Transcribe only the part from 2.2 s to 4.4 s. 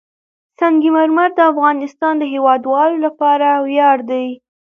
هیوادوالو لپاره ویاړ دی.